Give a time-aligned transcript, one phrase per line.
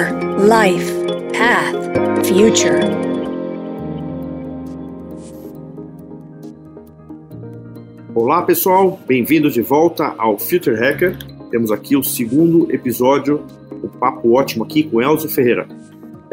[0.00, 0.90] Life,
[1.36, 2.80] Path, Future.
[8.14, 11.18] Olá pessoal, bem-vindos de volta ao Future Hacker.
[11.50, 15.68] Temos aqui o segundo episódio, o um papo ótimo aqui com Elzo Ferreira.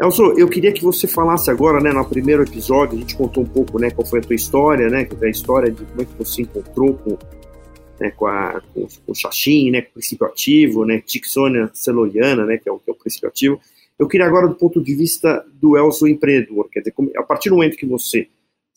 [0.02, 3.46] Elzo, eu queria que você falasse agora, né, no primeiro episódio, a gente contou um
[3.46, 6.40] pouco, né, qual foi a tua história, né, a história de como é que você
[6.40, 7.18] encontrou com,
[8.00, 12.44] né, com, a, com, com o Xaxim, né, com o princípio ativo, né, Dixonia celoriana,
[12.44, 13.60] né, que é, o, que é o princípio ativo.
[13.98, 17.56] Eu queria agora, do ponto de vista do Elzo empreendedor, quer dizer, a partir do
[17.56, 18.28] momento que você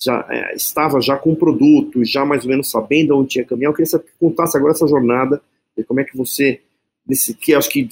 [0.01, 3.69] já é, estava já com o produto, já mais ou menos sabendo onde tinha caminhar,
[3.69, 5.41] eu queria que contasse agora essa jornada,
[5.77, 6.59] de como é que você,
[7.07, 7.87] nesse, que acho que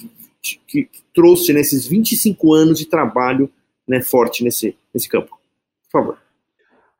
[0.66, 3.50] que trouxe nesses 25 anos de trabalho
[3.86, 5.38] né, forte nesse, nesse campo.
[5.84, 6.18] Por favor.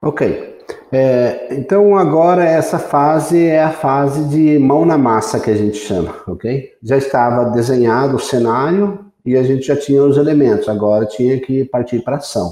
[0.03, 0.59] Ok.
[0.93, 5.77] É, então agora essa fase é a fase de mão na massa que a gente
[5.77, 6.73] chama, ok?
[6.83, 11.65] Já estava desenhado o cenário e a gente já tinha os elementos, agora tinha que
[11.65, 12.51] partir para ação.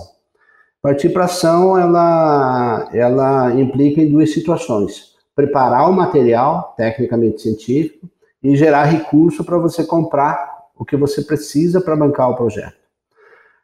[0.83, 5.17] Partir para ação, ela, ela implica em duas situações.
[5.35, 8.09] Preparar o material, tecnicamente científico,
[8.43, 12.77] e gerar recurso para você comprar o que você precisa para bancar o projeto.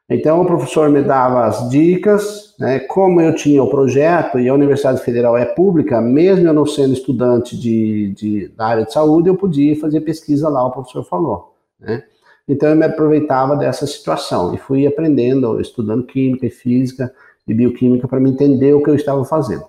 [0.09, 4.55] Então, o professor me dava as dicas, né, como eu tinha o projeto e a
[4.55, 9.31] Universidade Federal é pública, mesmo eu não sendo estudante de, de, da área de saúde,
[9.31, 11.55] eu podia fazer pesquisa lá, o professor falou.
[11.81, 12.05] Né?
[12.47, 17.11] Então, eu me aproveitava dessa situação e fui aprendendo, estudando química e física
[17.49, 19.65] e bioquímica para me entender o que eu estava fazendo.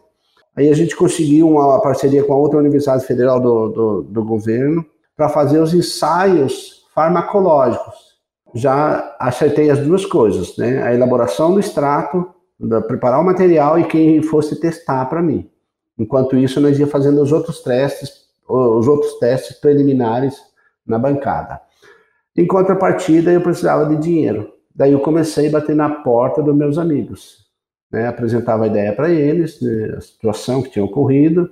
[0.55, 4.85] Aí a gente conseguiu uma parceria com a outra Universidade Federal do, do, do governo
[5.15, 8.04] para fazer os ensaios farmacológicos.
[8.55, 10.81] Já acertei as duas coisas, né?
[10.81, 12.25] A elaboração do extrato,
[12.59, 15.49] da, preparar o material e quem fosse testar para mim.
[15.99, 20.39] Enquanto isso, nós ia fazendo os outros testes, os outros testes preliminares
[20.87, 21.59] na bancada.
[22.35, 24.51] Em contrapartida, eu precisava de dinheiro.
[24.73, 27.45] Daí eu comecei a bater na porta dos meus amigos.
[27.91, 28.07] Né?
[28.07, 29.95] Apresentava a ideia para eles, né?
[29.97, 31.49] a situação que tinha ocorrido,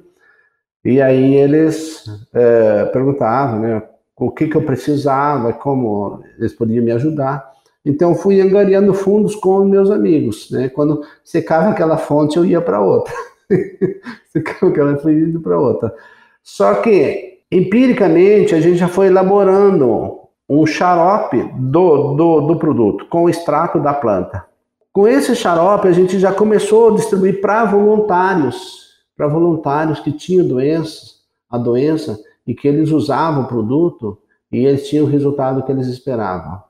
[0.83, 2.03] e aí eles
[2.33, 3.81] é, perguntavam, né?
[4.25, 7.51] O que, que eu precisava, como eles podiam me ajudar.
[7.85, 10.49] Então, fui angariando fundos com meus amigos.
[10.51, 10.69] Né?
[10.69, 13.13] Quando secava aquela fonte, eu ia para outra.
[14.31, 15.93] secava aquela, fui indo para outra.
[16.41, 23.23] Só que, empiricamente, a gente já foi elaborando um xarope do, do, do produto, com
[23.23, 24.45] o extrato da planta.
[24.91, 28.83] Com esse xarope, a gente já começou a distribuir para voluntários,
[29.17, 34.17] para voluntários que tinham doenças, a doença, e que eles usavam o produto
[34.51, 36.61] e eles tinham o resultado que eles esperavam.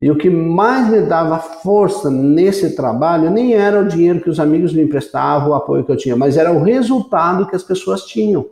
[0.00, 4.38] E o que mais me dava força nesse trabalho nem era o dinheiro que os
[4.38, 8.04] amigos me emprestavam, o apoio que eu tinha, mas era o resultado que as pessoas
[8.04, 8.46] tinham.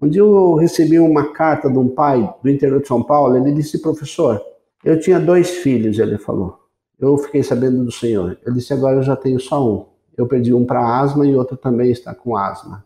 [0.00, 3.52] Um dia eu recebi uma carta de um pai do interior de São Paulo, ele
[3.52, 4.40] disse, professor,
[4.84, 6.58] eu tinha dois filhos, ele falou.
[6.98, 8.38] Eu fiquei sabendo do senhor.
[8.46, 9.86] Ele disse, agora eu já tenho só um.
[10.16, 12.84] Eu perdi um para asma e outro também está com asma.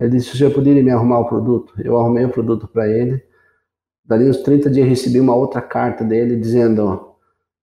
[0.00, 1.74] Ele disse: o senhor poderia me arrumar o produto?
[1.82, 3.22] Eu arrumei o produto para ele.
[4.04, 7.14] Dali uns 30 dias recebi uma outra carta dele dizendo: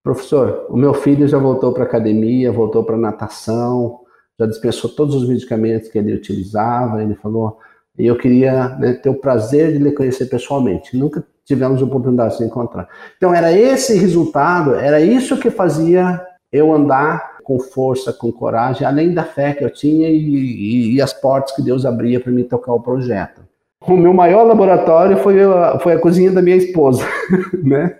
[0.04, 4.00] professor, o meu filho já voltou para academia, voltou para natação,
[4.40, 7.02] já dispensou todos os medicamentos que ele utilizava.
[7.02, 7.60] Ele falou:
[7.98, 10.98] e eu queria né, ter o prazer de lhe conhecer pessoalmente.
[10.98, 12.88] Nunca tivemos oportunidade de se encontrar.
[13.18, 19.14] Então era esse resultado, era isso que fazia eu andar com força, com coragem, além
[19.14, 22.44] da fé que eu tinha e, e, e as portas que Deus abria para me
[22.44, 23.42] tocar o projeto.
[23.86, 27.06] O meu maior laboratório foi a, foi a cozinha da minha esposa,
[27.62, 27.98] né?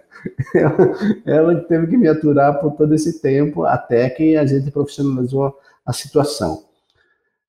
[0.56, 0.94] Ela,
[1.26, 5.54] ela teve que me aturar por todo esse tempo até que a gente profissionalizou
[5.86, 6.64] a situação.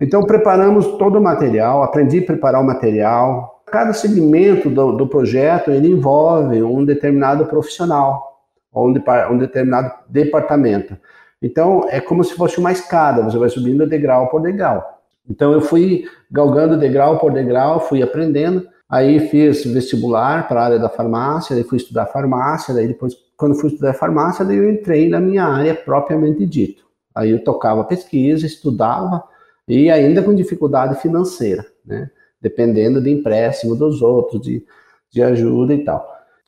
[0.00, 3.62] Então, preparamos todo o material, aprendi a preparar o material.
[3.66, 8.94] Cada segmento do, do projeto ele envolve um determinado profissional, ou um,
[9.30, 10.96] um determinado departamento.
[11.42, 14.82] Então, é como se fosse uma escada, você vai subindo degrau por degrau.
[15.28, 18.66] Então, eu fui galgando degrau por degrau, fui aprendendo.
[18.88, 23.54] Aí fiz vestibular para a área da farmácia, aí fui estudar farmácia, daí depois, quando
[23.54, 26.84] fui estudar farmácia, daí eu entrei na minha área propriamente dito.
[27.14, 29.24] Aí eu tocava pesquisa, estudava,
[29.66, 32.10] e ainda com dificuldade financeira, né?
[32.40, 34.64] Dependendo de empréstimo dos outros, de,
[35.10, 36.06] de ajuda e tal.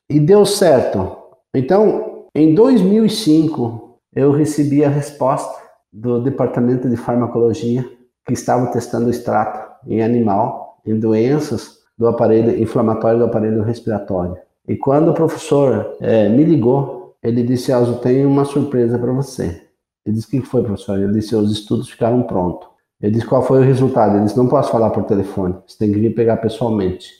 [0.09, 1.17] E deu certo.
[1.55, 3.86] Então, em 2005,
[4.17, 7.87] eu recebi a resposta do departamento de farmacologia
[8.27, 14.37] que estava testando o extrato em animal em doenças do aparelho inflamatório do aparelho respiratório.
[14.67, 19.63] E quando o professor é, me ligou, ele disse: Elzo, tenho uma surpresa para você.
[20.05, 20.99] Ele disse: O que foi, professor?
[20.99, 22.69] Ele disse: Os estudos ficaram prontos.
[23.01, 24.17] Ele disse: Qual foi o resultado?
[24.17, 27.11] Ele disse: Não posso falar por telefone, você tem que vir pegar pessoalmente.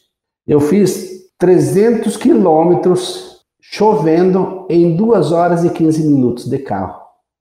[0.47, 3.36] Eu fiz 300 quilômetros
[3.71, 7.01] chovendo em 2 horas e 15 minutos de carro.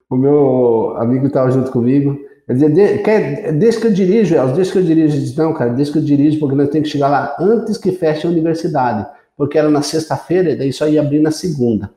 [0.09, 2.17] O meu amigo estava junto comigo.
[2.47, 5.15] Ele dizia, quer, deixa que eu dirijo, Elcio, deixa que eu dirijo.
[5.17, 7.77] Eu disse, não, cara, deixa que eu dirijo, porque nós temos que chegar lá antes
[7.77, 9.07] que feche a universidade.
[9.35, 11.91] Porque era na sexta-feira e daí só ia abrir na segunda.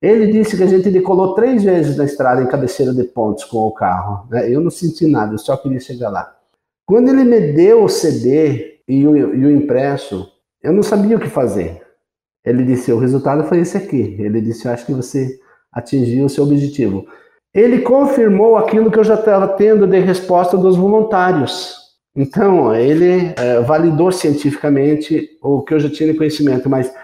[0.00, 3.58] Ele disse que a gente decolou três vezes na estrada em cabeceira de pontes com
[3.58, 4.26] o carro.
[4.30, 4.50] Né?
[4.50, 6.34] Eu não senti nada, eu só queria chegar lá.
[6.84, 10.28] Quando ele me deu o CD e o, e o impresso,
[10.62, 11.85] eu não sabia o que fazer.
[12.46, 14.16] Ele disse: o resultado foi esse aqui.
[14.20, 15.36] Ele disse: eu acho que você
[15.72, 17.04] atingiu o seu objetivo.
[17.52, 21.84] Ele confirmou aquilo que eu já estava tendo de resposta dos voluntários.
[22.14, 26.94] Então, ele é, validou cientificamente o que eu já tinha de conhecimento, mas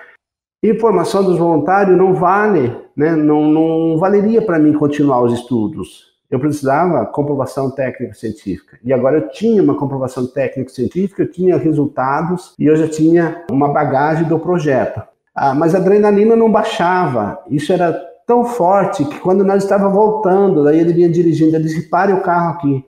[0.65, 3.15] informação dos voluntários não vale, né?
[3.15, 6.13] não, não valeria para mim continuar os estudos.
[6.31, 8.79] Eu precisava comprovação técnico-científica.
[8.83, 13.69] E agora eu tinha uma comprovação técnico-científica, eu tinha resultados e eu já tinha uma
[13.69, 15.03] bagagem do projeto.
[15.35, 17.43] Ah, mas a adrenalina não baixava.
[17.49, 17.93] Isso era
[18.27, 22.23] tão forte que quando nós estávamos voltando, daí ele vinha dirigindo, ele disse, pare o
[22.23, 22.85] carro aqui.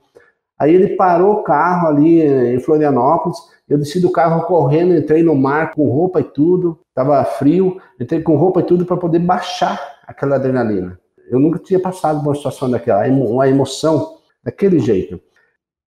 [0.58, 3.38] Aí ele parou o carro ali em Florianópolis,
[3.68, 8.22] eu desci do carro correndo, entrei no mar com roupa e tudo, estava frio, entrei
[8.22, 10.98] com roupa e tudo para poder baixar aquela adrenalina.
[11.30, 15.20] Eu nunca tinha passado por uma situação daquela, uma emoção daquele jeito.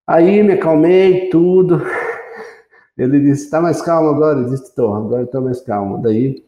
[0.07, 1.81] Aí me acalmei, tudo.
[2.97, 4.39] Ele disse, está mais calmo agora?
[4.39, 6.01] Eu disse, estou, agora estou mais calmo.
[6.01, 6.43] Daí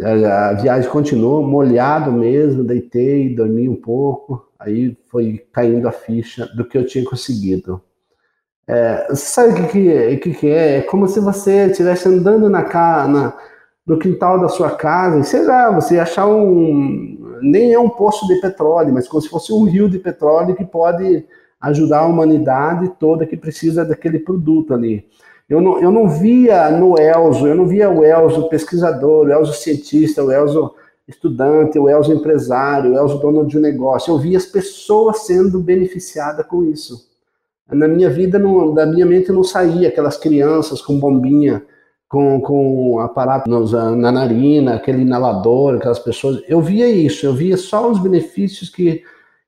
[0.00, 6.64] a viagem continuou, molhado mesmo, deitei, dormi um pouco, aí foi caindo a ficha do
[6.64, 7.82] que eu tinha conseguido.
[8.66, 10.78] É, sabe o que, que, que, é?
[10.78, 12.62] É como se você estivesse andando na,
[13.06, 13.36] na,
[13.84, 17.38] no quintal da sua casa e, sei lá, você achar um.
[17.42, 20.64] Nem é um poço de petróleo, mas como se fosse um rio de petróleo que
[20.64, 21.26] pode
[21.60, 25.04] ajudar a humanidade toda que precisa daquele produto ali.
[25.52, 29.52] Eu não, eu não via no Elzo, eu não via o Elzo pesquisador, o Elzo
[29.52, 30.74] cientista, o Elzo
[31.06, 34.14] estudante, o Elzo empresário, o Elzo dono de um negócio.
[34.14, 37.06] Eu via as pessoas sendo beneficiadas com isso.
[37.70, 41.62] Na minha vida, não, da minha mente não saía aquelas crianças com bombinha,
[42.08, 46.42] com, com aparato na narina, aquele inalador, aquelas pessoas.
[46.48, 49.02] Eu via isso, eu via só os benefícios que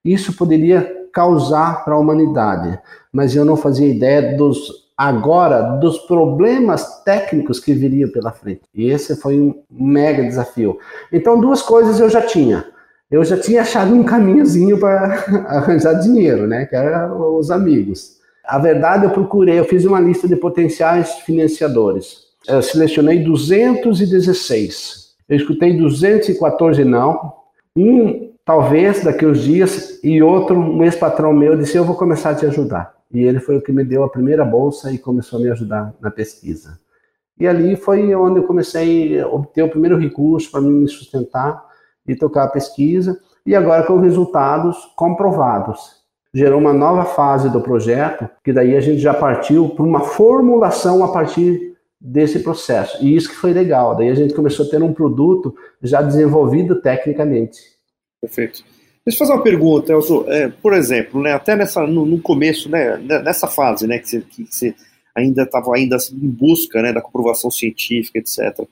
[0.05, 2.79] isso poderia causar para a humanidade,
[3.11, 8.63] mas eu não fazia ideia dos agora dos problemas técnicos que viriam pela frente.
[8.75, 10.79] E esse foi um mega desafio.
[11.13, 12.65] Então, duas coisas eu já tinha.
[13.11, 16.67] Eu já tinha achado um caminhozinho para arranjar dinheiro, né?
[16.67, 18.15] Que era os amigos.
[18.45, 22.25] A verdade, eu procurei, eu fiz uma lista de potenciais financiadores.
[22.47, 25.15] Eu selecionei 216.
[25.29, 27.33] Eu escutei 214 não.
[27.77, 32.35] Um, talvez, daqui uns dias, e outro, um ex-patrão meu, disse: Eu vou começar a
[32.35, 35.43] te ajudar e ele foi o que me deu a primeira bolsa e começou a
[35.43, 36.81] me ajudar na pesquisa.
[37.39, 41.65] E ali foi onde eu comecei a obter o primeiro recurso para me sustentar
[42.07, 46.03] e tocar a pesquisa, e agora com resultados comprovados.
[46.35, 51.05] Gerou uma nova fase do projeto, que daí a gente já partiu para uma formulação
[51.05, 53.03] a partir desse processo.
[53.03, 53.97] E isso que foi legal.
[53.97, 57.61] Daí a gente começou a ter um produto já desenvolvido tecnicamente.
[58.21, 58.65] Perfeito.
[59.07, 60.25] Deixa eu fazer uma pergunta, Elzo.
[60.29, 64.21] É, por exemplo, né, até nessa, no, no, começo, né, nessa fase, né, que você,
[64.23, 64.75] que você
[65.15, 68.67] ainda estava ainda em busca, né, da comprovação científica, etc.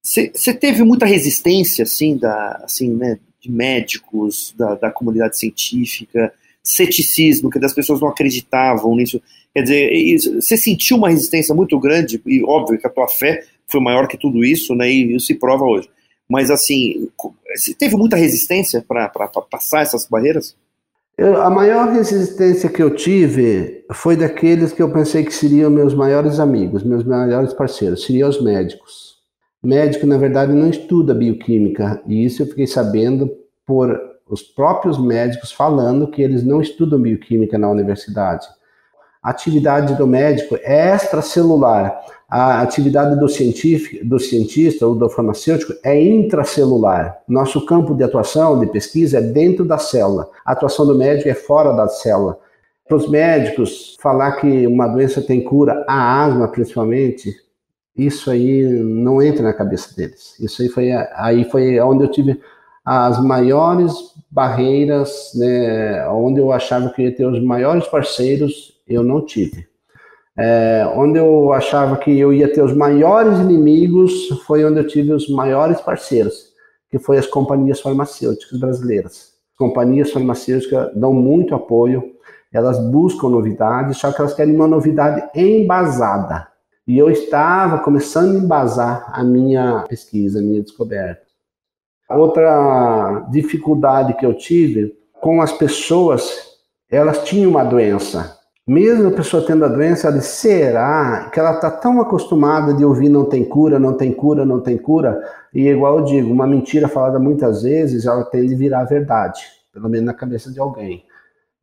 [0.00, 6.32] Você, você teve muita resistência, assim, da, assim, né, de médicos, da, da comunidade científica,
[6.62, 9.20] ceticismo, que as pessoas não acreditavam nisso.
[9.52, 13.80] Quer dizer, você sentiu uma resistência muito grande, e óbvio que a tua fé foi
[13.80, 15.88] maior que tudo isso, né, e isso se prova hoje.
[16.28, 17.08] Mas, assim,
[17.78, 19.08] teve muita resistência para
[19.50, 20.56] passar essas barreiras?
[21.16, 25.94] Eu, a maior resistência que eu tive foi daqueles que eu pensei que seriam meus
[25.94, 29.14] maiores amigos, meus maiores parceiros, seriam os médicos.
[29.62, 33.30] Médico, na verdade, não estuda bioquímica, e isso eu fiquei sabendo
[33.64, 38.46] por os próprios médicos falando que eles não estudam bioquímica na universidade.
[39.22, 41.98] A atividade do médico é extracelular
[42.36, 43.26] a atividade do,
[44.08, 47.22] do cientista ou do farmacêutico é intracelular.
[47.28, 50.28] Nosso campo de atuação, de pesquisa, é dentro da célula.
[50.44, 52.36] A atuação do médico é fora da célula.
[52.88, 57.32] Para os médicos, falar que uma doença tem cura, a asma principalmente,
[57.96, 60.34] isso aí não entra na cabeça deles.
[60.40, 62.40] Isso aí foi, aí foi onde eu tive
[62.84, 63.94] as maiores
[64.28, 69.72] barreiras, né, onde eu achava que ia ter os maiores parceiros, eu não tive.
[70.36, 75.12] É, onde eu achava que eu ia ter os maiores inimigos, foi onde eu tive
[75.12, 76.52] os maiores parceiros,
[76.90, 79.34] que foi as companhias farmacêuticas brasileiras.
[79.52, 82.02] As companhias farmacêuticas dão muito apoio,
[82.52, 86.48] elas buscam novidades, só que elas querem uma novidade embasada.
[86.86, 91.22] E eu estava começando a embasar a minha pesquisa, a minha descoberta.
[92.10, 96.58] Outra dificuldade que eu tive com as pessoas,
[96.90, 98.33] elas tinham uma doença.
[98.66, 102.82] Mesmo a pessoa tendo a doença, ela diz, será que ela está tão acostumada de
[102.82, 105.22] ouvir não tem cura, não tem cura, não tem cura?
[105.52, 109.86] E igual eu digo, uma mentira falada muitas vezes, ela tende a virar verdade, pelo
[109.90, 111.04] menos na cabeça de alguém.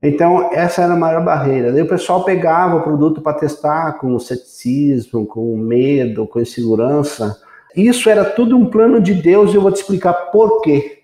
[0.04, 1.72] Então, essa era a maior barreira.
[1.72, 7.36] Daí o pessoal pegava o produto para testar com ceticismo, com medo, com insegurança.
[7.76, 11.01] Isso era tudo um plano de Deus e eu vou te explicar por quê.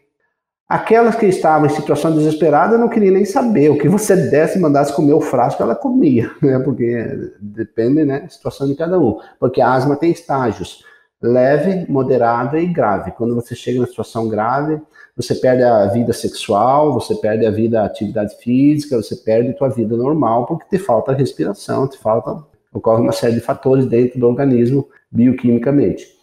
[0.67, 3.69] Aquelas que estavam em situação desesperada não queriam nem saber.
[3.69, 6.59] O que você desse e mandasse comer o frasco, ela comia, né?
[6.59, 9.17] Porque depende, né, da situação de cada um.
[9.39, 10.83] Porque a asma tem estágios:
[11.21, 13.11] leve, moderada e grave.
[13.11, 14.81] Quando você chega na situação grave,
[15.15, 19.53] você perde a vida sexual, você perde a vida a atividade física, você perde a
[19.53, 22.43] tua vida normal porque te falta respiração, te falta
[22.73, 26.16] ocorre uma série de fatores dentro do organismo bioquimicamente.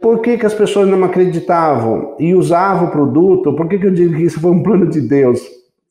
[0.00, 3.54] Por que, que as pessoas não acreditavam e usavam o produto?
[3.54, 5.40] Por que, que eu digo que isso foi um plano de Deus?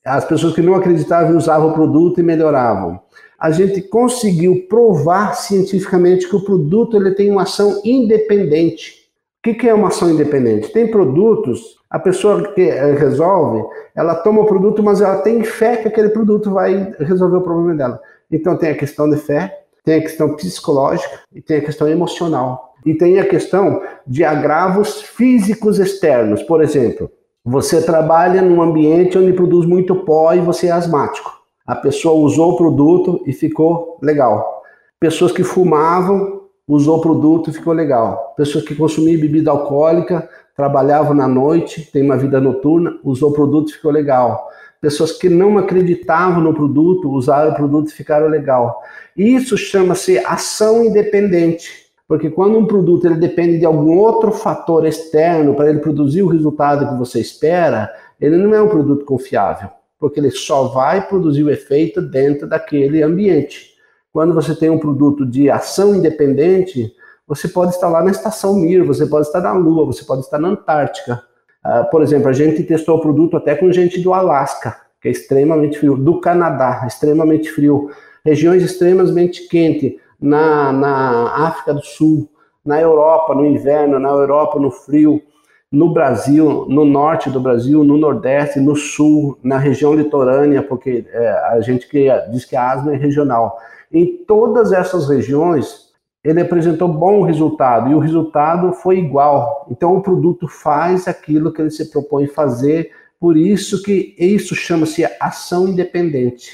[0.04, 3.00] As pessoas que não acreditavam usavam o produto e melhoravam.
[3.38, 9.08] A gente conseguiu provar cientificamente que o produto ele tem uma ação independente.
[9.38, 10.72] O que, que é uma ação independente?
[10.72, 13.64] Tem produtos a pessoa que eh, resolve,
[13.96, 17.74] ela toma o produto, mas ela tem fé que aquele produto vai resolver o problema
[17.74, 18.00] dela.
[18.30, 22.69] Então tem a questão de fé, tem a questão psicológica e tem a questão emocional.
[22.84, 26.42] E tem a questão de agravos físicos externos.
[26.42, 27.10] Por exemplo,
[27.44, 31.40] você trabalha num ambiente onde produz muito pó e você é asmático.
[31.66, 34.62] A pessoa usou o produto e ficou legal.
[34.98, 38.34] Pessoas que fumavam, usou o produto e ficou legal.
[38.36, 43.70] Pessoas que consumiam bebida alcoólica, trabalhavam na noite, tem uma vida noturna, usou o produto
[43.70, 44.48] e ficou legal.
[44.80, 48.82] Pessoas que não acreditavam no produto, usaram o produto e ficaram legal.
[49.16, 51.89] Isso chama-se ação independente.
[52.10, 56.26] Porque quando um produto ele depende de algum outro fator externo para ele produzir o
[56.26, 57.88] resultado que você espera,
[58.20, 63.00] ele não é um produto confiável, porque ele só vai produzir o efeito dentro daquele
[63.00, 63.74] ambiente.
[64.12, 66.92] Quando você tem um produto de ação independente,
[67.28, 70.40] você pode estar lá na estação Mir, você pode estar na Lua, você pode estar
[70.40, 71.22] na Antártica.
[71.64, 75.12] Uh, por exemplo, a gente testou o produto até com gente do Alasca, que é
[75.12, 77.88] extremamente frio, do Canadá, extremamente frio,
[78.24, 82.28] regiões extremamente quentes, na, na África do Sul,
[82.64, 85.22] na Europa no inverno, na Europa no frio,
[85.70, 91.30] no Brasil, no norte do Brasil, no nordeste, no sul, na região litorânea, porque é,
[91.52, 93.56] a gente que diz que a asma é regional.
[93.92, 95.90] Em todas essas regiões,
[96.24, 99.66] ele apresentou bom resultado e o resultado foi igual.
[99.70, 105.04] Então o produto faz aquilo que ele se propõe fazer, por isso que isso chama-se
[105.20, 106.50] ação independente.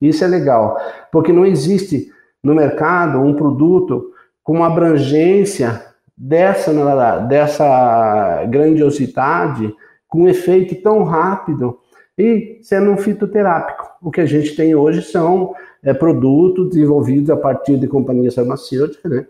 [0.00, 0.76] Isso é legal,
[1.12, 2.10] porque não existe
[2.48, 4.12] no mercado um produto
[4.42, 5.84] com uma abrangência
[6.16, 9.72] dessa, dessa grandiosidade,
[10.08, 11.78] com um efeito tão rápido
[12.16, 13.86] e sendo um fitoterápico.
[14.02, 19.10] O que a gente tem hoje são é, produtos desenvolvidos a partir de companhias farmacêuticas,
[19.10, 19.26] né?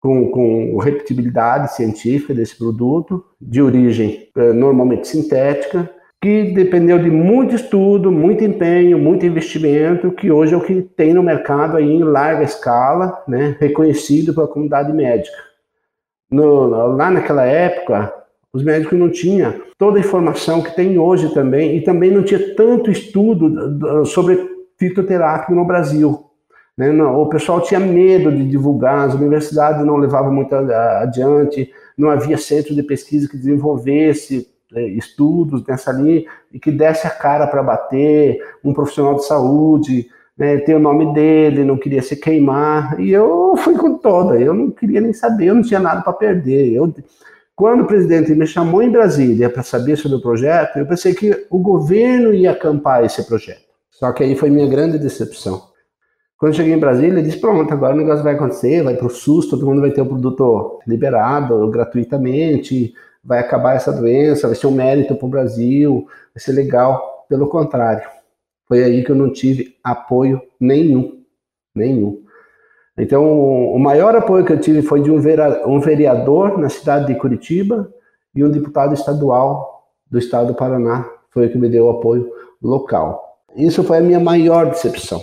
[0.00, 5.90] Com, com repetibilidade científica desse produto, de origem é, normalmente sintética,
[6.20, 11.14] que dependeu de muito estudo, muito empenho, muito investimento, que hoje é o que tem
[11.14, 15.36] no mercado aí em larga escala, né, reconhecido pela comunidade médica.
[16.30, 18.12] No, lá naquela época,
[18.52, 22.54] os médicos não tinham toda a informação que tem hoje também, e também não tinha
[22.54, 24.46] tanto estudo sobre
[24.76, 26.26] fitoterápico no Brasil.
[26.76, 26.90] Né?
[27.02, 32.74] O pessoal tinha medo de divulgar, as universidades não levavam muito adiante, não havia centro
[32.74, 34.48] de pesquisa que desenvolvesse
[34.96, 40.58] estudos nessa linha e que desse a cara para bater, um profissional de saúde, né,
[40.58, 44.70] tem o nome dele, não queria se queimar, e eu fui com toda, eu não
[44.70, 46.72] queria nem saber, eu não tinha nada para perder.
[46.72, 46.92] Eu,
[47.54, 51.46] quando o presidente me chamou em Brasília para saber sobre o projeto, eu pensei que
[51.50, 53.68] o governo ia acampar esse projeto.
[53.90, 55.68] Só que aí foi minha grande decepção.
[56.38, 59.10] Quando cheguei em Brasília, ele disse: pronto, agora o negócio vai acontecer, vai para o
[59.10, 64.66] SUS, todo mundo vai ter o produto liberado gratuitamente, vai acabar essa doença, vai ser
[64.66, 67.26] um mérito para o Brasil, vai ser legal.
[67.28, 68.08] Pelo contrário,
[68.66, 71.22] foi aí que eu não tive apoio nenhum,
[71.74, 72.22] nenhum.
[72.98, 75.18] Então, o maior apoio que eu tive foi de um
[75.80, 77.92] vereador na cidade de Curitiba
[78.34, 82.30] e um deputado estadual do estado do Paraná, foi o que me deu o apoio
[82.60, 83.38] local.
[83.56, 85.22] Isso foi a minha maior decepção.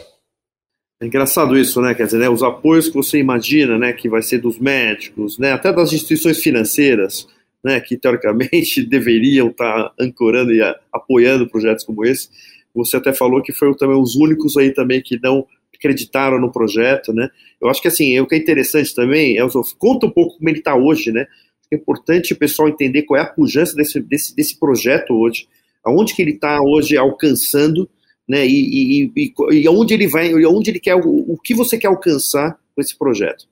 [0.99, 1.93] É engraçado isso, né?
[1.93, 5.51] Quer dizer, né, os apoios que você imagina, né, que vai ser dos médicos, né,
[5.51, 7.27] até das instituições financeiras,
[7.63, 10.61] né, que teoricamente deveriam estar ancorando e
[10.91, 12.29] apoiando projetos como esse.
[12.73, 15.45] Você até falou que foi também os únicos aí também que não
[15.75, 17.29] acreditaram no projeto, né?
[17.61, 20.59] Eu acho que assim, o que é interessante também, Elson, conta um pouco como ele
[20.59, 21.27] está hoje, né?
[21.71, 25.47] É importante o pessoal entender qual é a pujança desse, desse, desse projeto hoje,
[25.83, 27.89] aonde que ele está hoje alcançando,
[28.27, 28.45] né?
[28.45, 31.77] E, e, e, e aonde ele vai, e aonde ele quer, o, o que você
[31.77, 33.47] quer alcançar com esse projeto.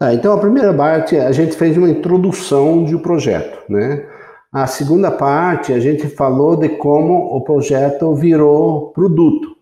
[0.00, 4.06] Ah, então, a primeira parte, a gente fez uma introdução de um projeto, né?
[4.52, 9.54] A segunda parte, a gente falou de como o projeto virou produto.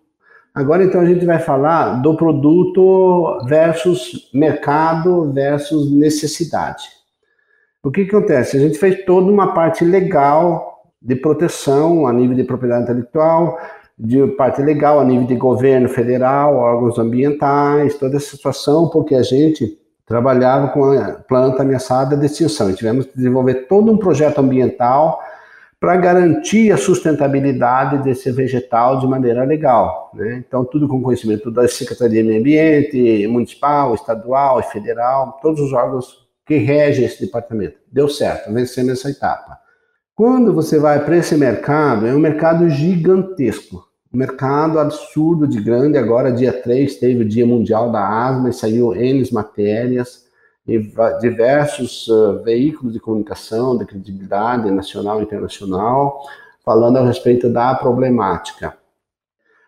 [0.54, 6.84] Agora, então, a gente vai falar do produto versus mercado versus necessidade.
[7.82, 8.56] O que, que acontece?
[8.56, 13.58] A gente fez toda uma parte legal de proteção a nível de propriedade intelectual,
[13.98, 19.22] de parte legal a nível de governo federal, órgãos ambientais, toda essa situação, porque a
[19.22, 19.81] gente
[20.12, 25.18] trabalhava com a planta ameaçada de extinção e tivemos que desenvolver todo um projeto ambiental
[25.80, 30.10] para garantir a sustentabilidade desse vegetal de maneira legal.
[30.12, 30.44] Né?
[30.46, 35.72] Então, tudo com conhecimento da Secretaria de Meio Ambiente, municipal, estadual e federal, todos os
[35.72, 37.78] órgãos que regem esse departamento.
[37.90, 39.58] Deu certo, vencemos essa etapa.
[40.14, 45.96] Quando você vai para esse mercado, é um mercado gigantesco mercado absurdo de grande.
[45.96, 50.26] Agora, dia 3, teve o Dia Mundial da Asma e saiu N matérias
[50.66, 50.78] e
[51.20, 56.22] diversos uh, veículos de comunicação de credibilidade nacional e internacional
[56.64, 58.76] falando a respeito da problemática.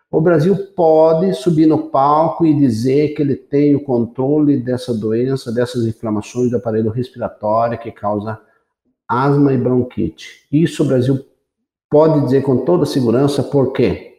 [0.09, 5.51] O Brasil pode subir no palco e dizer que ele tem o controle dessa doença,
[5.51, 8.39] dessas inflamações do aparelho respiratório que causa
[9.07, 10.47] asma e bronquite.
[10.49, 11.25] Isso o Brasil
[11.89, 14.14] pode dizer com toda segurança, por quê?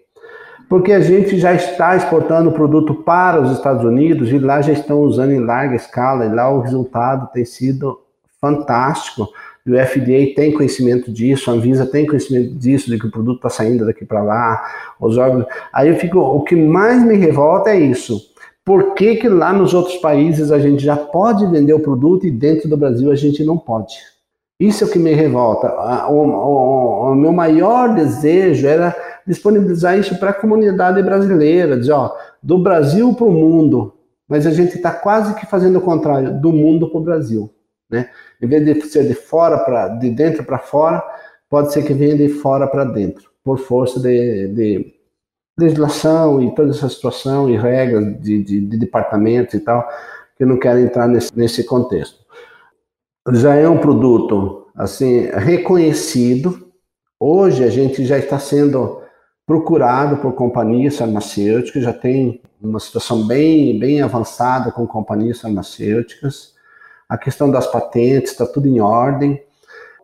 [0.69, 4.73] Porque a gente já está exportando o produto para os Estados Unidos e lá já
[4.73, 8.01] estão usando em larga escala e lá o resultado tem sido
[8.41, 9.29] fantástico.
[9.67, 13.49] O FDA tem conhecimento disso, a Anvisa tem conhecimento disso, de que o produto está
[13.49, 14.65] saindo daqui para lá,
[15.01, 15.47] os órgãos.
[15.73, 18.21] Aí eu fico, o que mais me revolta é isso.
[18.65, 22.31] Por que, que lá nos outros países a gente já pode vender o produto e
[22.31, 23.97] dentro do Brasil a gente não pode?
[24.59, 25.69] Isso é o que me revolta.
[26.09, 28.97] O, o, o meu maior desejo era
[29.27, 33.95] disponibilizar isso para a comunidade brasileira, dizer, ó, do Brasil para o mundo,
[34.29, 37.53] mas a gente está quase que fazendo o contrário, do mundo para o Brasil,
[37.91, 38.11] né?
[38.41, 41.03] Em vez de ser de fora para, de dentro para fora,
[41.49, 44.95] pode ser que venha de fora para dentro, por força de, de,
[45.59, 49.89] legislação e toda essa situação e regras de, de, de departamentos e tal,
[50.37, 52.19] que não quero entrar nesse, nesse contexto.
[53.33, 56.69] Já é um produto assim reconhecido.
[57.19, 59.01] Hoje a gente já está sendo
[59.47, 66.55] procurado por companhias farmacêuticas, já tem uma situação bem, bem avançada com companhias farmacêuticas.
[67.09, 69.41] A questão das patentes está tudo em ordem.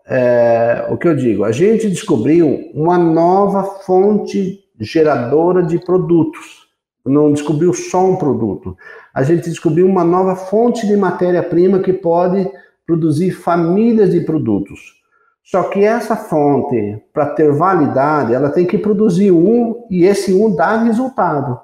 [0.07, 6.69] É, o que eu digo, a gente descobriu uma nova fonte geradora de produtos.
[7.05, 8.77] Não descobriu só um produto.
[9.13, 12.49] A gente descobriu uma nova fonte de matéria-prima que pode
[12.87, 15.02] produzir famílias de produtos.
[15.45, 20.55] Só que essa fonte, para ter validade, ela tem que produzir um e esse um
[20.55, 21.61] dá resultado.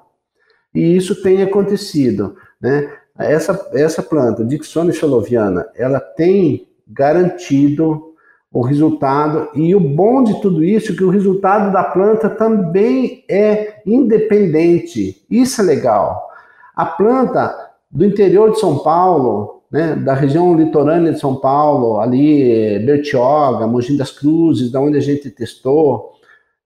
[0.73, 2.91] E isso tem acontecido, né?
[3.17, 8.13] Essa, essa planta, Dixone xoloviana, ela tem garantido
[8.51, 13.23] o resultado e o bom de tudo isso é que o resultado da planta também
[13.29, 15.23] é independente.
[15.29, 16.29] Isso é legal.
[16.75, 17.53] A planta
[17.91, 23.95] do interior de São Paulo, né, da região litorânea de São Paulo, ali Bertioga, Mogi
[23.97, 26.13] das Cruzes, da onde a gente testou,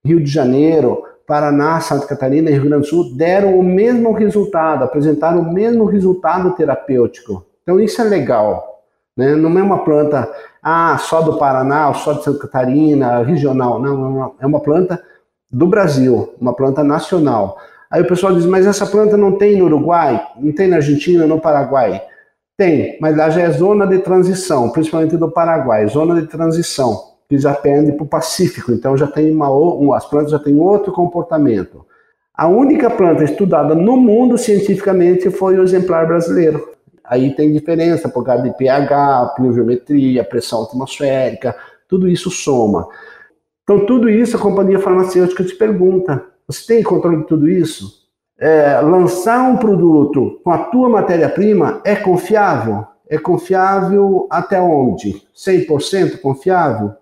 [0.03, 4.83] Rio de Janeiro, Paraná, Santa Catarina e Rio Grande do Sul, deram o mesmo resultado,
[4.83, 7.45] apresentaram o mesmo resultado terapêutico.
[7.61, 8.81] Então isso é legal,
[9.15, 9.35] né?
[9.35, 10.29] Não é uma planta
[10.61, 15.01] ah, só do Paraná, só de Santa Catarina, regional, não, é uma planta
[15.49, 17.57] do Brasil, uma planta nacional.
[17.89, 21.27] Aí o pessoal diz, mas essa planta não tem no Uruguai, não tem na Argentina,
[21.27, 22.01] no Paraguai.
[22.55, 27.37] Tem, mas lá já é zona de transição, principalmente do Paraguai, zona de transição, que
[27.37, 30.91] já pende para o Pacífico, então já tem uma, um, as plantas já têm outro
[30.91, 31.85] comportamento.
[32.35, 36.73] A única planta estudada no mundo cientificamente foi o exemplar brasileiro.
[37.03, 41.55] Aí tem diferença por causa de pH, pluviometria, pressão atmosférica,
[41.87, 42.87] tudo isso soma.
[43.63, 48.02] Então, tudo isso a companhia farmacêutica te pergunta: você tem controle de tudo isso?
[48.39, 52.85] É, lançar um produto com a tua matéria-prima é confiável?
[53.09, 55.21] É confiável até onde?
[55.35, 56.93] 100% confiável?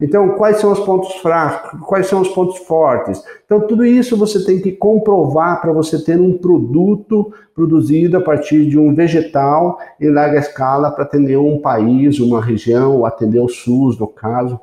[0.00, 1.80] Então, quais são os pontos fracos?
[1.80, 3.22] Quais são os pontos fortes?
[3.46, 8.68] Então, tudo isso você tem que comprovar para você ter um produto produzido a partir
[8.68, 13.98] de um vegetal em larga escala para atender um país, uma região, atender o SUS,
[13.98, 14.60] no caso.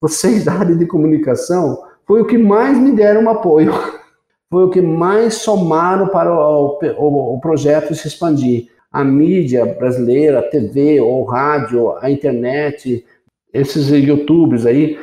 [0.00, 3.72] Vocês da área de comunicação foi o que mais me deram um apoio
[4.52, 8.68] foi o que mais somaram para o, o, o projeto se expandir.
[8.92, 13.02] a mídia brasileira, a TV ou rádio, a internet,
[13.50, 14.98] esses YouTubes aí,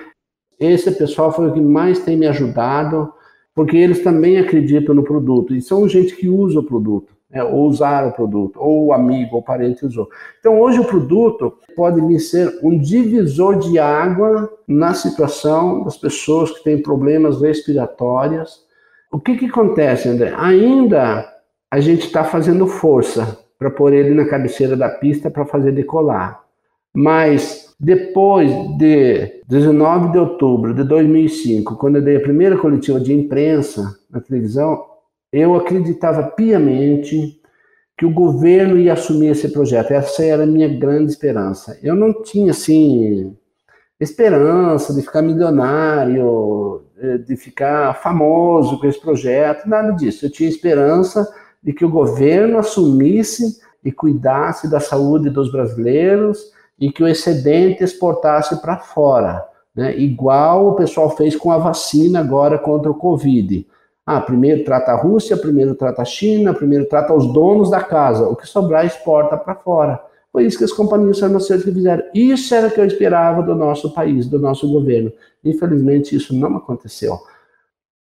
[0.59, 3.12] esse pessoal foi o que mais tem me ajudado,
[3.55, 7.67] porque eles também acreditam no produto e são gente que usa o produto, né, ou
[7.67, 10.07] usar o produto, ou o amigo ou parente usou.
[10.39, 16.51] Então hoje o produto pode me ser um divisor de água na situação das pessoas
[16.51, 18.68] que têm problemas respiratórios.
[19.12, 20.34] O que, que acontece, André?
[20.38, 21.28] Ainda
[21.72, 26.43] a gente está fazendo força para pôr ele na cabeceira da pista para fazer decolar.
[26.93, 33.13] Mas depois de 19 de outubro de 2005, quando eu dei a primeira coletiva de
[33.13, 34.84] imprensa na televisão,
[35.32, 37.39] eu acreditava piamente
[37.98, 39.91] que o governo ia assumir esse projeto.
[39.91, 41.78] Essa era a minha grande esperança.
[41.84, 43.36] Eu não tinha, assim,
[44.00, 46.84] esperança de ficar milionário,
[47.25, 50.25] de ficar famoso com esse projeto, nada disso.
[50.25, 51.27] Eu tinha esperança
[51.62, 57.83] de que o governo assumisse e cuidasse da saúde dos brasileiros e que o excedente
[57.83, 59.97] exportasse para fora, né?
[59.97, 63.67] igual o pessoal fez com a vacina agora contra o Covid.
[64.05, 68.27] Ah, primeiro trata a Rússia, primeiro trata a China, primeiro trata os donos da casa,
[68.27, 70.01] o que sobrar exporta para fora.
[70.31, 72.03] Foi isso que as companhias farmacêuticas fizeram.
[72.13, 75.11] Isso era o que eu esperava do nosso país, do nosso governo.
[75.43, 77.17] Infelizmente, isso não aconteceu.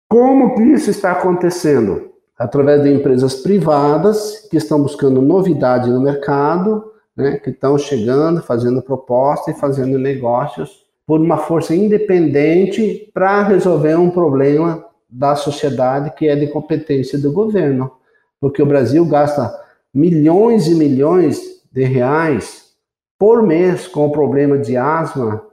[0.08, 2.10] Como que isso está acontecendo?
[2.38, 8.80] Através de empresas privadas que estão buscando novidade no mercado, né, que estão chegando, fazendo
[8.80, 16.28] proposta e fazendo negócios por uma força independente para resolver um problema da sociedade que
[16.28, 17.90] é de competência do governo.
[18.40, 19.52] Porque o Brasil gasta
[19.92, 22.72] milhões e milhões de reais
[23.18, 25.48] por mês com o problema de asma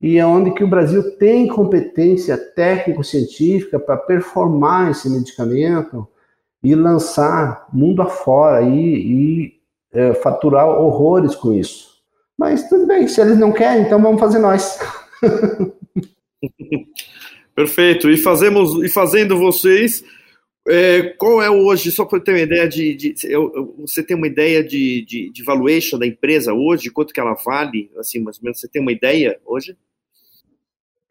[0.00, 6.08] e é onde que o Brasil tem competência técnico-científica para performar esse medicamento
[6.62, 9.60] e lançar mundo afora e, e
[9.92, 11.90] é, faturar horrores com isso.
[12.36, 14.78] Mas tudo bem, se eles não querem, então vamos fazer nós.
[17.54, 18.08] Perfeito.
[18.08, 20.02] E fazemos e fazendo vocês,
[20.68, 24.26] é, qual é hoje, só para ter uma ideia de, de eu, você tem uma
[24.26, 28.44] ideia de, de, de valuation da empresa hoje, quanto que ela vale, assim, mais ou
[28.44, 29.76] menos, você tem uma ideia hoje?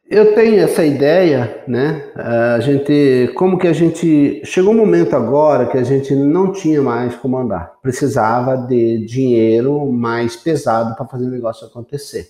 [0.09, 2.11] Eu tenho essa ideia, né?
[2.15, 6.81] A gente, como que a gente chegou um momento agora que a gente não tinha
[6.81, 12.27] mais como andar, precisava de dinheiro mais pesado para fazer o negócio acontecer.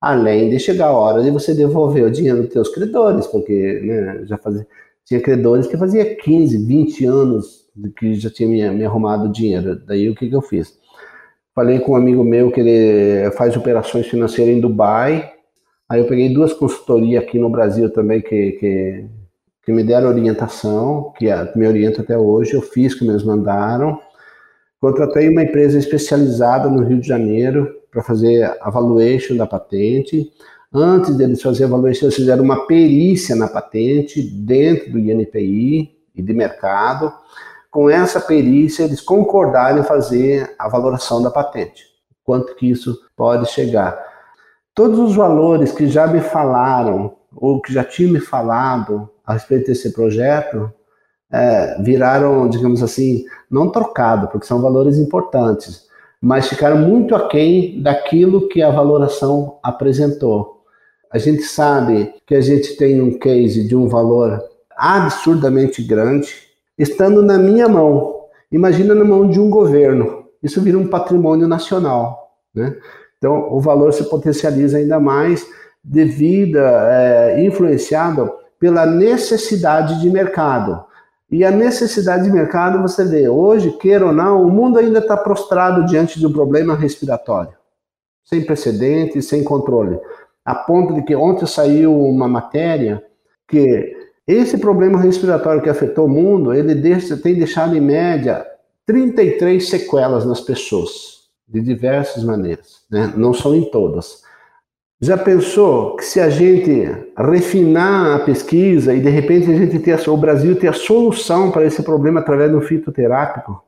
[0.00, 4.22] Além de chegar a hora de você devolver o dinheiro dos seus credores, porque né,
[4.24, 4.66] já fazia,
[5.04, 7.62] tinha credores que fazia 15, 20 anos
[7.98, 9.80] que já tinha me, me arrumado dinheiro.
[9.86, 10.78] Daí o que, que eu fiz?
[11.54, 15.32] Falei com um amigo meu que ele faz operações financeiras em Dubai
[15.92, 19.04] Aí eu peguei duas consultorias aqui no Brasil também que, que,
[19.62, 24.00] que me deram orientação, que me orientam até hoje, eu fiz que eles mandaram.
[24.80, 30.32] Contratei uma empresa especializada no Rio de Janeiro para fazer a valuation da patente.
[30.74, 36.22] Antes deles fazer a valuation, eles fizeram uma perícia na patente dentro do INPI e
[36.22, 37.12] de mercado.
[37.70, 41.84] Com essa perícia, eles concordaram em fazer a valoração da patente.
[42.24, 43.98] Quanto que isso pode chegar.
[44.74, 49.66] Todos os valores que já me falaram, ou que já tinham me falado a respeito
[49.66, 50.72] desse projeto,
[51.30, 55.86] é, viraram, digamos assim, não trocado, porque são valores importantes,
[56.20, 60.61] mas ficaram muito aquém daquilo que a valoração apresentou.
[61.12, 64.42] A gente sabe que a gente tem um case de um valor
[64.74, 66.34] absurdamente grande,
[66.78, 68.22] estando na minha mão.
[68.50, 70.24] Imagina na mão de um governo.
[70.42, 72.32] Isso vira um patrimônio nacional.
[72.54, 72.74] Né?
[73.18, 75.46] Então, o valor se potencializa ainda mais
[75.84, 80.82] devido, é, influenciado pela necessidade de mercado.
[81.30, 85.16] E a necessidade de mercado, você vê, hoje, queira ou não, o mundo ainda está
[85.16, 87.52] prostrado diante de um problema respiratório,
[88.24, 89.98] sem precedentes, sem controle.
[90.44, 93.02] A ponto de que ontem saiu uma matéria
[93.46, 96.74] que esse problema respiratório que afetou o mundo, ele
[97.22, 98.46] tem deixado em média
[98.86, 103.12] 33 sequelas nas pessoas de diversas maneiras, né?
[103.16, 104.22] não são em todas.
[105.00, 110.08] Já pensou que se a gente refinar a pesquisa e de repente a gente ter
[110.08, 113.64] o Brasil ter a solução para esse problema através do fitoterápico,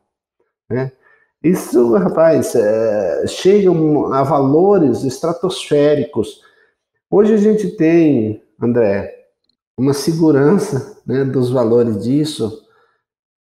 [0.71, 0.93] né?
[1.43, 6.41] Isso, rapaz, é, chega a valores estratosféricos.
[7.17, 9.09] Hoje a gente tem, André,
[9.79, 12.61] uma segurança né, dos valores disso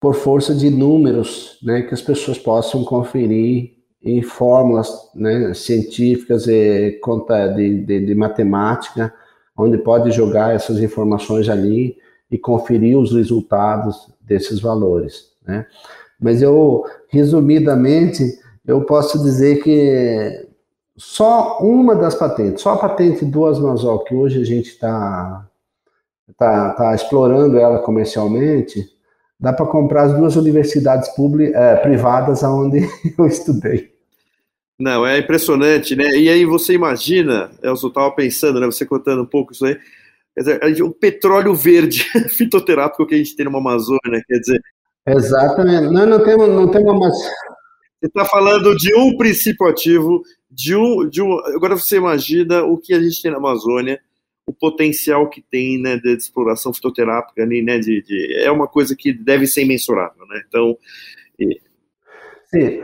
[0.00, 6.98] por força de números, né, que as pessoas possam conferir em fórmulas né, científicas e
[7.02, 9.12] conta de, de, de, matemática,
[9.54, 11.98] onde pode jogar essas informações ali
[12.30, 15.32] e conferir os resultados desses valores.
[15.46, 15.66] Né?
[16.18, 18.24] Mas eu, resumidamente,
[18.66, 20.47] eu posso dizer que
[20.98, 25.48] só uma das patentes, só a patente do Asmazol, que hoje a gente está
[26.36, 28.84] tá, tá explorando ela comercialmente,
[29.38, 32.80] dá para comprar as duas universidades públicas, é, privadas onde
[33.16, 33.92] eu estudei.
[34.76, 36.10] Não, é impressionante, né?
[36.16, 38.66] E aí você imagina, eu estava pensando, né?
[38.66, 39.78] Você contando um pouco isso aí,
[40.36, 44.60] dizer, o petróleo verde fitoterápico que a gente tem no Amazônia, quer dizer.
[45.06, 45.92] Exatamente.
[45.92, 47.14] Não, não temos, não temos mais.
[48.00, 50.22] Você está falando de um princípio ativo,
[50.58, 51.38] de um, de um.
[51.54, 54.00] Agora você imagina o que a gente tem na Amazônia,
[54.44, 57.78] o potencial que tem né, de, exploração fitoterápica ali, né?
[57.78, 60.42] De, de, é uma coisa que deve ser imensurável, né?
[60.48, 60.76] Então.
[61.38, 61.60] E...
[62.46, 62.82] Sim.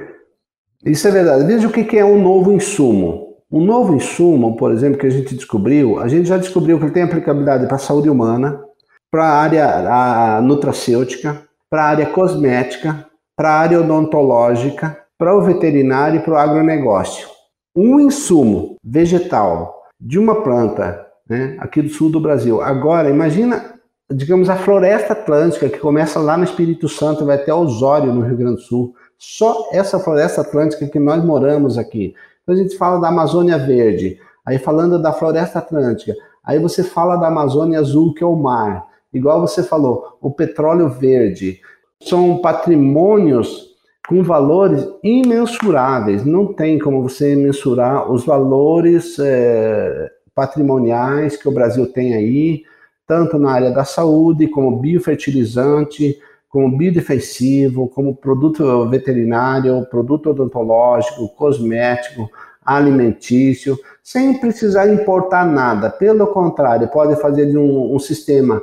[0.87, 1.47] Isso é verdade.
[1.47, 3.39] Veja o que é um novo insumo.
[3.51, 6.93] Um novo insumo, por exemplo, que a gente descobriu, a gente já descobriu que ele
[6.93, 8.63] tem aplicabilidade para a saúde humana,
[9.11, 16.21] para a área nutracêutica, para a área cosmética, para a área odontológica, para o veterinário
[16.21, 17.34] e para o agronegócio.
[17.75, 22.61] Um insumo vegetal de uma planta né, aqui do sul do Brasil.
[22.61, 23.75] Agora, imagina,
[24.13, 28.21] digamos, a floresta atlântica que começa lá no Espírito Santo e vai até Osório, no
[28.21, 32.15] Rio Grande do Sul só essa floresta atlântica que nós moramos aqui.
[32.43, 37.17] Então a gente fala da Amazônia Verde, aí falando da floresta atlântica, aí você fala
[37.17, 38.87] da Amazônia Azul, que é o mar.
[39.13, 41.61] Igual você falou, o petróleo verde.
[42.03, 43.74] São patrimônios
[44.09, 46.25] com valores imensuráveis.
[46.25, 52.65] Não tem como você mensurar os valores é, patrimoniais que o Brasil tem aí,
[53.07, 62.31] tanto na área da saúde, como biofertilizante, como biodefensivo, como produto veterinário, produto odontológico, cosmético,
[62.65, 65.91] alimentício, sem precisar importar nada.
[65.91, 68.63] Pelo contrário, pode fazer de um, um sistema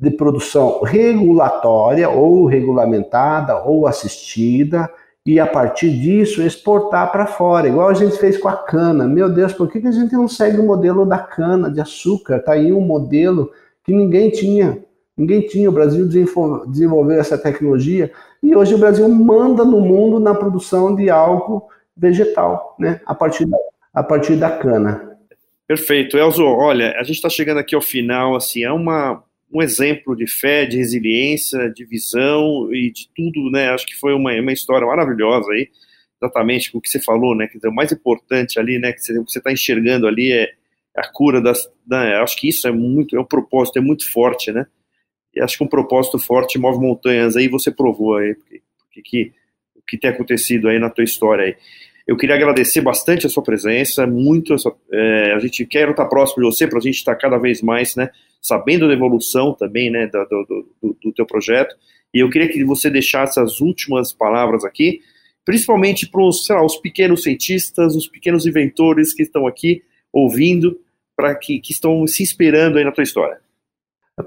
[0.00, 4.88] de produção regulatória ou regulamentada ou assistida
[5.26, 9.06] e a partir disso exportar para fora, igual a gente fez com a cana.
[9.06, 12.38] Meu Deus, por que, que a gente não segue o modelo da cana de açúcar?
[12.38, 13.50] Está aí um modelo
[13.84, 14.82] que ninguém tinha.
[15.14, 18.10] Ninguém tinha, o Brasil desenvolveu essa tecnologia
[18.42, 23.44] e hoje o Brasil manda no mundo na produção de álcool vegetal, né, a partir
[23.44, 23.58] da,
[23.92, 25.18] a partir da cana.
[25.66, 26.16] Perfeito.
[26.16, 30.26] Elzo, olha, a gente está chegando aqui ao final, assim, é uma, um exemplo de
[30.26, 34.86] fé, de resiliência, de visão e de tudo, né, acho que foi uma, uma história
[34.86, 35.68] maravilhosa aí,
[36.22, 39.38] exatamente com o que você falou, né, dizer, o mais importante ali, né, que você
[39.38, 40.52] está enxergando ali é
[40.96, 44.52] a cura das, né, acho que isso é muito, é um propósito, é muito forte,
[44.52, 44.66] né,
[45.34, 49.32] e acho que um propósito forte move montanhas aí, você provou aí, porque, porque que,
[49.76, 51.56] o que tem acontecido aí na tua história aí.
[52.06, 54.54] Eu queria agradecer bastante a sua presença, muito,
[54.92, 57.94] é, a gente quer estar próximo de você para a gente estar cada vez mais,
[57.94, 58.10] né,
[58.42, 61.74] sabendo da evolução também, né, do, do, do, do teu projeto,
[62.12, 65.00] e eu queria que você deixasse as últimas palavras aqui,
[65.44, 69.82] principalmente para os, os pequenos cientistas, os pequenos inventores que estão aqui
[70.12, 70.78] ouvindo,
[71.16, 73.38] para que, que estão se inspirando aí na tua história.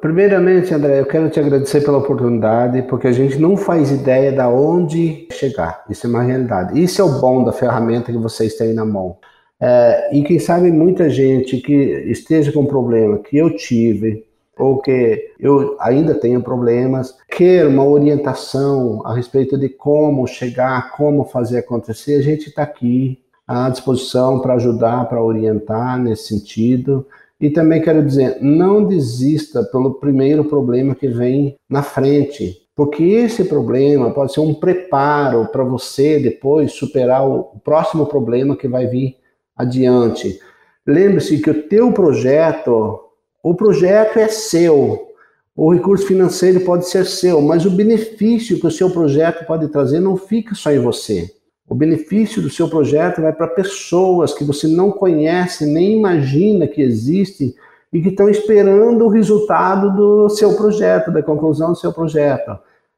[0.02, 4.42] Primeiramente, André, eu quero te agradecer pela oportunidade, porque a gente não faz ideia de
[4.42, 5.84] onde chegar.
[5.90, 6.82] Isso é uma realidade.
[6.82, 9.18] Isso é o bom da ferramenta que vocês têm na mão.
[9.60, 14.26] É, e quem sabe muita gente que esteja com problema que eu tive,
[14.58, 21.26] ou que eu ainda tenho problemas, quer uma orientação a respeito de como chegar, como
[21.26, 27.06] fazer acontecer, a gente está aqui à disposição para ajudar, para orientar nesse sentido.
[27.40, 33.44] E também quero dizer, não desista pelo primeiro problema que vem na frente, porque esse
[33.44, 39.18] problema pode ser um preparo para você depois superar o próximo problema que vai vir
[39.56, 40.40] adiante.
[40.86, 43.00] Lembre-se que o teu projeto,
[43.44, 45.14] o projeto é seu,
[45.56, 50.00] o recurso financeiro pode ser seu, mas o benefício que o seu projeto pode trazer
[50.00, 51.30] não fica só em você.
[51.68, 56.82] O benefício do seu projeto vai para pessoas que você não conhece, nem imagina que
[56.82, 57.54] existem
[57.92, 62.58] e que estão esperando o resultado do seu projeto, da conclusão do seu projeto.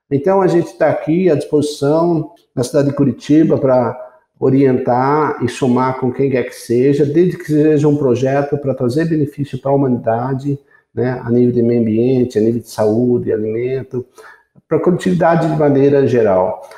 [0.09, 3.95] Então a gente está aqui à disposição na cidade de Curitiba para
[4.39, 9.05] orientar e somar com quem quer que seja, desde que seja um projeto para trazer
[9.05, 10.59] benefício para a humanidade,
[10.93, 14.05] né, a nível de meio ambiente, a nível de saúde, alimento,
[14.67, 16.69] para a coletividade de maneira geral.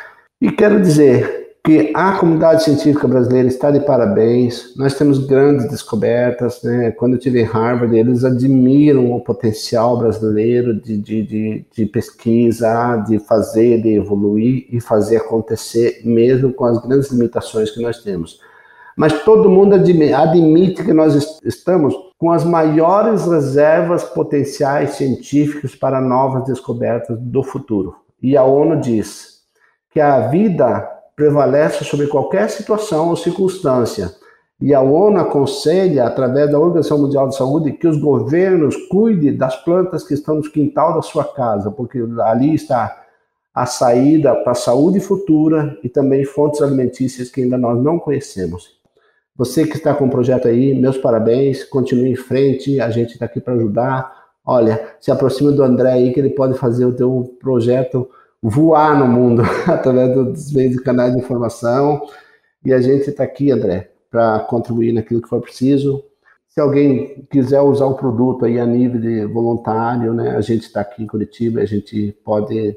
[0.42, 1.37] E quero dizer,
[1.68, 4.74] que a comunidade científica brasileira está de parabéns.
[4.78, 6.64] Nós temos grandes descobertas.
[6.64, 6.92] Né?
[6.92, 13.04] Quando eu estive em Harvard, eles admiram o potencial brasileiro de, de, de, de, pesquisa,
[13.06, 18.40] de fazer, de evoluir e fazer acontecer, mesmo com as grandes limitações que nós temos.
[18.96, 26.46] Mas todo mundo admite que nós estamos com as maiores reservas potenciais científicas para novas
[26.46, 27.94] descobertas do futuro.
[28.24, 29.42] E a ONU diz
[29.92, 34.14] que a vida prevalece sobre qualquer situação ou circunstância.
[34.62, 39.56] E a ONU aconselha, através da Organização Mundial de Saúde, que os governos cuidem das
[39.64, 43.04] plantas que estão no quintal da sua casa, porque ali está
[43.54, 48.78] a saída para a saúde futura e também fontes alimentícias que ainda nós não conhecemos.
[49.36, 53.26] Você que está com o projeto aí, meus parabéns, continue em frente, a gente está
[53.26, 54.12] aqui para ajudar.
[54.46, 58.08] Olha, se aproxima do André aí que ele pode fazer o teu projeto
[58.42, 62.02] voar no mundo através dos meios de canais de informação.
[62.64, 66.04] E a gente está aqui, André, para contribuir naquilo que for preciso.
[66.50, 70.82] Se alguém quiser usar o produto aí a nível de voluntário, né, a gente está
[70.82, 72.76] aqui em Curitiba, a gente pode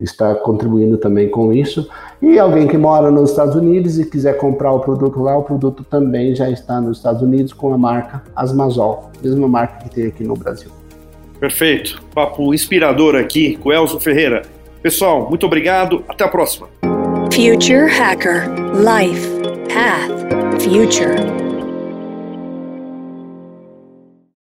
[0.00, 1.88] estar contribuindo também com isso.
[2.20, 5.84] E alguém que mora nos Estados Unidos e quiser comprar o produto lá, o produto
[5.84, 10.24] também já está nos Estados Unidos com a marca Asmazol, mesma marca que tem aqui
[10.24, 10.70] no Brasil.
[11.38, 12.02] Perfeito.
[12.14, 14.42] Papo inspirador aqui com Elzo Ferreira.
[14.82, 16.04] Pessoal, muito obrigado.
[16.08, 16.68] Até a próxima.
[17.32, 19.28] Future Hacker Life
[19.72, 21.39] Path Future